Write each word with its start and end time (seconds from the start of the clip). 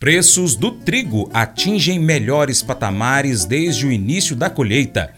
Preços 0.00 0.56
do 0.56 0.70
trigo 0.70 1.28
atingem 1.30 1.98
melhores 1.98 2.62
patamares 2.62 3.44
desde 3.44 3.86
o 3.86 3.92
início 3.92 4.34
da 4.34 4.48
colheita. 4.48 5.12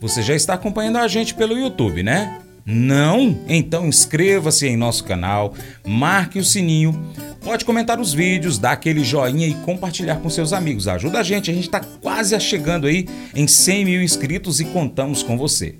Você 0.00 0.22
já 0.22 0.34
está 0.34 0.54
acompanhando 0.54 0.96
a 0.96 1.06
gente 1.06 1.34
pelo 1.34 1.54
YouTube, 1.54 2.02
né? 2.02 2.38
Não? 2.64 3.38
Então 3.46 3.86
inscreva-se 3.86 4.66
em 4.66 4.74
nosso 4.74 5.04
canal, 5.04 5.52
marque 5.86 6.38
o 6.38 6.44
sininho, 6.44 6.98
pode 7.42 7.66
comentar 7.66 8.00
os 8.00 8.14
vídeos, 8.14 8.56
dar 8.56 8.72
aquele 8.72 9.04
joinha 9.04 9.46
e 9.46 9.52
compartilhar 9.52 10.16
com 10.16 10.30
seus 10.30 10.54
amigos. 10.54 10.88
Ajuda 10.88 11.18
a 11.18 11.22
gente, 11.22 11.50
a 11.50 11.54
gente 11.54 11.66
está 11.66 11.80
quase 11.80 12.38
chegando 12.40 12.86
aí 12.86 13.06
em 13.34 13.46
100 13.46 13.84
mil 13.84 14.02
inscritos 14.02 14.60
e 14.60 14.64
contamos 14.64 15.22
com 15.22 15.36
você. 15.36 15.74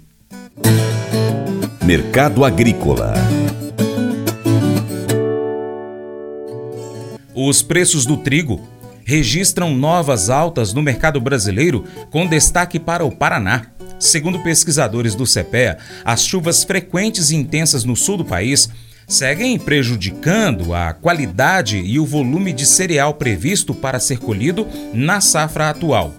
Mercado 1.82 2.44
Agrícola 2.44 3.14
Os 7.44 7.60
preços 7.60 8.06
do 8.06 8.16
trigo 8.16 8.60
registram 9.04 9.74
novas 9.74 10.30
altas 10.30 10.72
no 10.72 10.80
mercado 10.80 11.20
brasileiro, 11.20 11.84
com 12.08 12.24
destaque 12.24 12.78
para 12.78 13.04
o 13.04 13.10
Paraná. 13.10 13.66
Segundo 13.98 14.44
pesquisadores 14.44 15.16
do 15.16 15.24
CPEA, 15.24 15.76
as 16.04 16.24
chuvas 16.24 16.62
frequentes 16.62 17.32
e 17.32 17.36
intensas 17.36 17.82
no 17.82 17.96
sul 17.96 18.16
do 18.16 18.24
país 18.24 18.70
seguem 19.08 19.58
prejudicando 19.58 20.72
a 20.72 20.92
qualidade 20.92 21.78
e 21.78 21.98
o 21.98 22.06
volume 22.06 22.52
de 22.52 22.64
cereal 22.64 23.14
previsto 23.14 23.74
para 23.74 23.98
ser 23.98 24.18
colhido 24.18 24.64
na 24.94 25.20
safra 25.20 25.68
atual. 25.68 26.14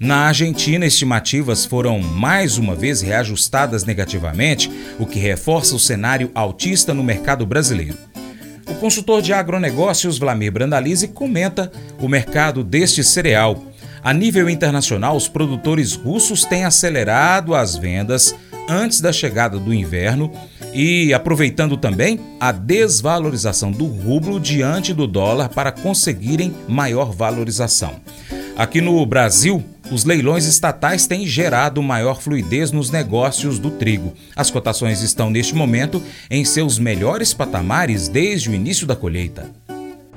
Na 0.00 0.26
Argentina, 0.26 0.84
estimativas 0.84 1.64
foram 1.64 2.00
mais 2.00 2.58
uma 2.58 2.74
vez 2.74 3.00
reajustadas 3.02 3.84
negativamente, 3.84 4.68
o 4.98 5.06
que 5.06 5.20
reforça 5.20 5.76
o 5.76 5.80
cenário 5.80 6.28
altista 6.34 6.92
no 6.92 7.04
mercado 7.04 7.46
brasileiro. 7.46 7.96
O 8.76 8.78
consultor 8.78 9.22
de 9.22 9.32
agronegócios 9.32 10.18
Vlamir 10.18 10.52
Brandalize 10.52 11.08
comenta 11.08 11.72
o 11.98 12.06
mercado 12.06 12.62
deste 12.62 13.02
cereal. 13.02 13.64
A 14.04 14.12
nível 14.12 14.50
internacional, 14.50 15.16
os 15.16 15.26
produtores 15.26 15.94
russos 15.94 16.44
têm 16.44 16.66
acelerado 16.66 17.54
as 17.54 17.74
vendas 17.74 18.34
antes 18.68 19.00
da 19.00 19.14
chegada 19.14 19.58
do 19.58 19.72
inverno 19.72 20.30
e 20.74 21.14
aproveitando 21.14 21.78
também 21.78 22.20
a 22.38 22.52
desvalorização 22.52 23.72
do 23.72 23.86
rublo 23.86 24.38
diante 24.38 24.92
do 24.92 25.06
dólar 25.06 25.48
para 25.48 25.72
conseguirem 25.72 26.54
maior 26.68 27.12
valorização. 27.12 27.94
Aqui 28.58 28.82
no 28.82 29.04
Brasil, 29.06 29.64
os 29.90 30.04
leilões 30.04 30.46
estatais 30.46 31.06
têm 31.06 31.26
gerado 31.26 31.82
maior 31.82 32.20
fluidez 32.20 32.72
nos 32.72 32.90
negócios 32.90 33.58
do 33.58 33.70
trigo. 33.70 34.12
As 34.34 34.50
cotações 34.50 35.00
estão 35.00 35.30
neste 35.30 35.54
momento 35.54 36.02
em 36.30 36.44
seus 36.44 36.78
melhores 36.78 37.32
patamares 37.32 38.08
desde 38.08 38.50
o 38.50 38.54
início 38.54 38.86
da 38.86 38.96
colheita. 38.96 39.50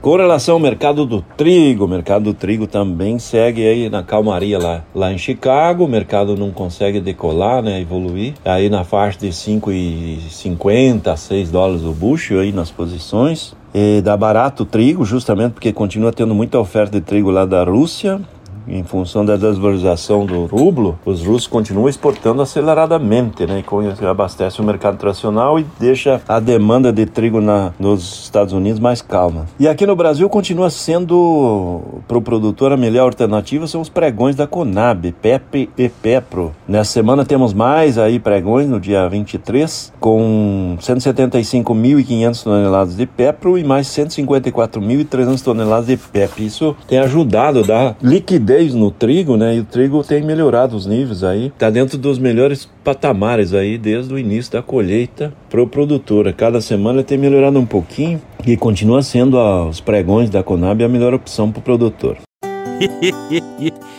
Com 0.02 0.16
relação 0.16 0.54
ao 0.54 0.60
mercado 0.62 1.06
do 1.06 1.22
trigo, 1.22 1.84
o 1.84 1.88
mercado 1.88 2.24
do 2.24 2.34
trigo 2.34 2.66
também 2.66 3.20
segue 3.20 3.68
aí 3.68 3.90
na 3.90 4.02
calmaria 4.02 4.58
lá, 4.58 4.86
lá 4.96 5.12
em 5.12 5.18
Chicago, 5.18 5.84
o 5.84 5.90
mercado 5.90 6.38
não 6.38 6.52
consegue 6.52 7.02
decolar, 7.02 7.62
né, 7.62 7.82
evoluir, 7.82 8.34
aí 8.46 8.70
na 8.70 8.86
faixa 8.86 9.20
de 9.20 9.28
5,50 9.28 11.08
a 11.12 11.18
6 11.18 11.52
dólares 11.52 11.84
o 11.84 11.92
bushel 11.92 12.40
aí 12.40 12.54
nas 12.54 12.72
posições. 12.72 13.54
E 13.74 14.02
dá 14.02 14.16
barato 14.16 14.64
o 14.64 14.66
trigo, 14.66 15.04
justamente 15.04 15.52
porque 15.52 15.74
continua 15.74 16.14
tendo 16.14 16.34
muita 16.34 16.58
oferta 16.58 16.98
de 16.98 17.06
trigo 17.06 17.30
lá 17.30 17.46
da 17.46 17.64
Rússia, 17.66 18.22
em 18.70 18.84
função 18.84 19.26
da 19.26 19.36
desvalorização 19.36 20.26
do 20.26 20.46
rublo, 20.46 20.98
os 21.06 21.26
russos 21.26 21.48
continuam 21.48 21.90
exportando 21.90 22.42
aceleradamente, 22.42 23.46
né? 23.46 23.64
Com 23.66 23.84
isso 23.84 24.06
abastece 24.06 24.62
o 24.62 24.64
mercado 24.64 24.98
tradicional 24.98 25.60
e 25.60 25.66
deixa 25.80 26.22
a 26.28 26.40
demanda 26.40 26.92
de 26.92 27.06
trigo 27.06 27.42
na, 27.42 27.72
nos 27.80 28.24
Estados 28.24 28.54
Unidos 28.54 28.80
mais 28.80 29.02
calma. 29.02 29.46
E 29.60 29.68
aqui 29.68 29.86
no 29.86 29.96
Brasil 29.96 30.30
continua 30.30 30.70
sendo 30.70 31.82
para 32.08 32.18
o 32.18 32.22
produtor 32.22 32.72
a 32.72 32.78
melhor 32.78 33.04
alternativa 33.06 33.68
são 33.68 33.82
os 33.82 33.90
pregões 33.90 34.36
da 34.36 34.48
Conab, 34.48 35.12
PEP 35.22 35.70
e 35.78 35.90
PEPRO. 35.90 36.52
Nessa 36.68 36.92
semana 36.92 37.26
temos 37.26 37.54
mais 37.54 37.98
aí 37.98 38.20
pregões 38.20 38.68
no 38.68 38.80
dia 38.80 39.08
23 39.08 39.94
com 40.00 40.78
175.500 40.80 42.44
toneladas 42.44 42.96
de 42.96 43.06
PEPRO 43.06 43.58
e 43.58 43.64
mais 43.64 43.88
154.300 43.88 45.42
toneladas 45.42 45.88
de 45.88 45.98
PEP. 45.98 46.46
Isso 46.46 46.76
tem 46.88 47.00
ajudado 47.00 47.60
a 47.60 47.64
dar 47.64 47.96
liquidez 48.02 48.59
no 48.68 48.92
trigo, 48.92 49.38
né? 49.38 49.56
E 49.56 49.60
o 49.60 49.64
trigo 49.64 50.04
tem 50.04 50.22
melhorado 50.22 50.76
os 50.76 50.86
níveis 50.86 51.24
aí. 51.24 51.52
Tá 51.58 51.70
dentro 51.70 51.98
dos 51.98 52.20
melhores 52.20 52.70
patamares 52.84 53.54
aí 53.54 53.78
desde 53.78 54.14
o 54.14 54.20
início 54.20 54.52
da 54.54 54.62
colheita 54.62 55.34
para 55.50 55.62
o 55.62 55.68
produtor. 55.68 56.32
Cada 56.34 56.62
semana 56.62 57.04
tem 57.04 57.18
melhorado 57.18 57.58
um 57.60 57.66
pouquinho 57.66 58.22
e 58.46 58.56
continua 58.58 59.02
sendo 59.02 59.38
os 59.68 59.80
pregões 59.80 60.30
da 60.30 60.44
Conab 60.44 60.84
a 60.84 60.90
melhor 60.90 61.14
opção 61.14 61.52
para 61.52 61.60
o 61.60 61.64
produtor. 61.64 62.18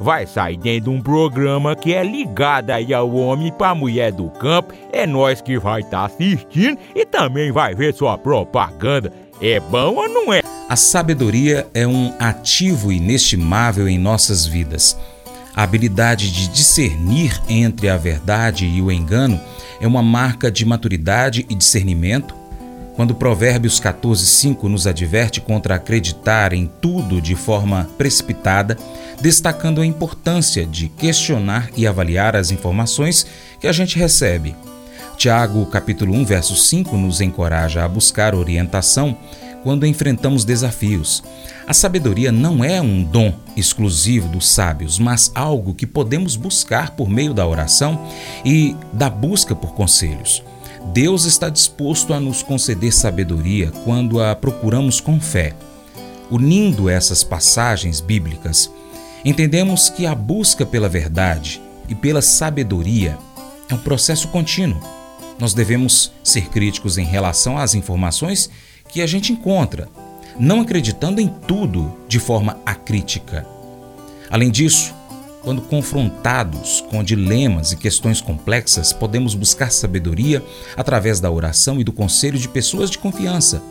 vai 0.00 0.26
sair 0.26 0.56
dentro 0.56 0.90
de 0.90 0.96
um 0.96 1.00
programa 1.00 1.74
que 1.76 1.94
é 1.94 2.02
ligado 2.02 2.70
aí 2.70 2.92
ao 2.92 3.12
homem 3.14 3.52
para 3.52 3.74
mulher 3.74 4.12
do 4.12 4.28
campo. 4.30 4.74
É 4.92 5.06
nós 5.06 5.40
que 5.40 5.58
vai 5.58 5.80
estar 5.80 6.00
tá 6.00 6.04
assistindo 6.06 6.78
e 6.94 7.04
também 7.04 7.52
vai 7.52 7.74
ver 7.74 7.94
sua 7.94 8.16
propaganda. 8.18 9.12
É 9.40 9.58
bom 9.58 9.96
ou 9.96 10.08
não 10.08 10.32
é? 10.32 10.42
A 10.68 10.76
sabedoria 10.76 11.66
é 11.74 11.86
um 11.86 12.14
ativo 12.18 12.92
inestimável 12.92 13.88
em 13.88 13.98
nossas 13.98 14.46
vidas. 14.46 14.96
A 15.54 15.64
habilidade 15.64 16.30
de 16.32 16.48
discernir 16.48 17.38
entre 17.48 17.88
a 17.90 17.96
verdade 17.96 18.66
e 18.66 18.80
o 18.80 18.90
engano 18.90 19.38
é 19.80 19.86
uma 19.86 20.02
marca 20.02 20.50
de 20.50 20.64
maturidade 20.64 21.44
e 21.50 21.54
discernimento. 21.54 22.41
Quando 22.94 23.14
Provérbios 23.14 23.80
14:5 23.80 24.68
nos 24.68 24.86
adverte 24.86 25.40
contra 25.40 25.76
acreditar 25.76 26.52
em 26.52 26.70
tudo 26.80 27.20
de 27.22 27.34
forma 27.34 27.88
precipitada, 27.96 28.76
destacando 29.20 29.80
a 29.80 29.86
importância 29.86 30.66
de 30.66 30.88
questionar 30.88 31.70
e 31.76 31.86
avaliar 31.86 32.36
as 32.36 32.50
informações 32.50 33.26
que 33.58 33.66
a 33.66 33.72
gente 33.72 33.98
recebe. 33.98 34.54
Tiago, 35.16 35.64
capítulo 35.66 36.14
1, 36.14 36.24
verso 36.24 36.54
5 36.54 36.96
nos 36.96 37.20
encoraja 37.20 37.84
a 37.84 37.88
buscar 37.88 38.34
orientação 38.34 39.16
quando 39.62 39.86
enfrentamos 39.86 40.44
desafios. 40.44 41.22
A 41.66 41.72
sabedoria 41.72 42.32
não 42.32 42.64
é 42.64 42.80
um 42.80 43.02
dom 43.04 43.32
exclusivo 43.56 44.28
dos 44.28 44.48
sábios, 44.48 44.98
mas 44.98 45.30
algo 45.34 45.74
que 45.74 45.86
podemos 45.86 46.36
buscar 46.36 46.90
por 46.90 47.08
meio 47.08 47.32
da 47.32 47.46
oração 47.46 48.04
e 48.44 48.76
da 48.92 49.08
busca 49.08 49.54
por 49.54 49.72
conselhos. 49.74 50.42
Deus 50.86 51.24
está 51.24 51.48
disposto 51.48 52.12
a 52.12 52.20
nos 52.20 52.42
conceder 52.42 52.92
sabedoria 52.92 53.70
quando 53.84 54.22
a 54.22 54.34
procuramos 54.34 55.00
com 55.00 55.20
fé. 55.20 55.54
Unindo 56.30 56.88
essas 56.88 57.22
passagens 57.22 58.00
bíblicas, 58.00 58.70
Entendemos 59.24 59.88
que 59.88 60.04
a 60.04 60.14
busca 60.14 60.66
pela 60.66 60.88
verdade 60.88 61.62
e 61.88 61.94
pela 61.94 62.20
sabedoria 62.20 63.16
é 63.68 63.74
um 63.74 63.78
processo 63.78 64.26
contínuo. 64.28 64.80
Nós 65.38 65.54
devemos 65.54 66.12
ser 66.24 66.48
críticos 66.48 66.98
em 66.98 67.04
relação 67.04 67.56
às 67.56 67.74
informações 67.74 68.50
que 68.88 69.00
a 69.00 69.06
gente 69.06 69.32
encontra, 69.32 69.88
não 70.38 70.60
acreditando 70.60 71.20
em 71.20 71.28
tudo 71.28 71.96
de 72.08 72.18
forma 72.18 72.58
acrítica. 72.66 73.46
Além 74.28 74.50
disso, 74.50 74.92
quando 75.42 75.62
confrontados 75.62 76.82
com 76.88 77.02
dilemas 77.02 77.72
e 77.72 77.76
questões 77.76 78.20
complexas, 78.20 78.92
podemos 78.92 79.34
buscar 79.34 79.72
sabedoria 79.72 80.42
através 80.76 81.20
da 81.20 81.30
oração 81.30 81.80
e 81.80 81.84
do 81.84 81.92
conselho 81.92 82.38
de 82.38 82.48
pessoas 82.48 82.90
de 82.90 82.98
confiança. 82.98 83.62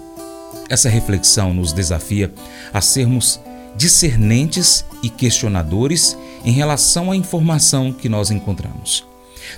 Essa 0.70 0.90
reflexão 0.90 1.54
nos 1.54 1.74
desafia 1.74 2.34
a 2.74 2.82
sermos 2.82 3.40
discernentes 3.76 4.86
e 5.02 5.10
questionadores 5.10 6.18
em 6.44 6.52
relação 6.52 7.12
à 7.12 7.16
informação 7.16 7.94
que 7.94 8.10
nós 8.10 8.32
encontramos. 8.32 9.06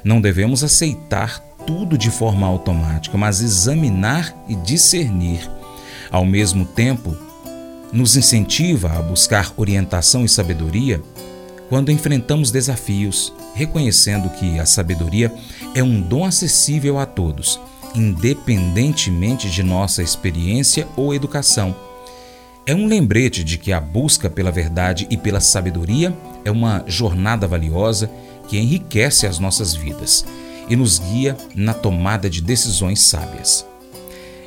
Não 0.04 0.21
devemos 0.21 0.63
aceitar 0.63 1.39
tudo 1.66 1.98
de 1.98 2.12
forma 2.12 2.45
automática, 2.45 3.18
mas 3.18 3.42
examinar 3.42 4.36
e 4.48 4.56
discernir. 4.56 5.50
Ao 6.12 6.25
mesmo 6.25 6.66
tempo, 6.66 7.16
nos 7.92 8.16
incentiva 8.16 8.92
a 8.98 9.01
buscar 9.01 9.54
orientação 9.57 10.25
e 10.25 10.30
sabedoria 10.30 11.01
quando 11.69 11.92
enfrentamos 11.92 12.51
desafios, 12.51 13.33
reconhecendo 13.54 14.30
que 14.30 14.60
a 14.60 14.65
sabedoria 14.65 15.33
é 15.74 15.83
um 15.83 16.01
dom 16.01 16.25
acessível 16.25 17.00
a 17.00 17.06
todos, 17.06 17.60
independentemente 17.95 19.50
de 19.50 19.63
nossa 19.63 20.01
experiência 20.01 20.88
ou 20.95 21.13
educação 21.13 21.75
É 22.65 22.74
um 22.74 22.88
lembrete 22.88 23.44
de 23.44 23.57
que 23.57 23.74
a 23.74 23.80
busca 23.80 24.30
pela 24.30 24.51
verdade 24.51 25.06
e 25.10 25.18
pela 25.18 25.42
sabedoria 25.42 26.15
é 26.45 26.51
uma 26.51 26.83
jornada 26.88 27.45
valiosa 27.45 28.09
que 28.48 28.57
enriquece 28.57 29.27
as 29.27 29.38
nossas 29.38 29.75
vidas 29.75 30.25
e 30.69 30.75
nos 30.75 30.98
guia 30.98 31.36
na 31.54 31.74
tomada 31.74 32.30
de 32.30 32.42
decisões 32.42 33.01
sábias. 33.01 33.66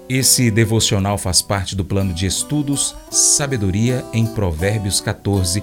Esse 0.09 0.51
devocional 0.51 1.19
faz 1.19 1.43
parte 1.43 1.75
do 1.75 1.85
plano 1.85 2.15
de 2.15 2.27
estudos 2.27 2.95
Sabedoria 3.11 4.05
em 4.12 4.25
Provérbios 4.25 5.01
14 5.01 5.62